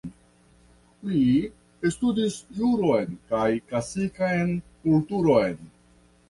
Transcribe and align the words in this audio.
Li 1.09 1.19
studis 1.95 2.37
juron, 2.61 3.13
kaj 3.35 3.45
klasikan 3.67 4.55
kulturon. 4.89 5.63